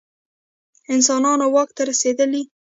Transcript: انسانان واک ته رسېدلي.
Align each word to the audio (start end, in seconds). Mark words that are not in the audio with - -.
انسانان 0.93 1.39
واک 1.53 1.69
ته 1.77 1.81
رسېدلي. 1.89 2.43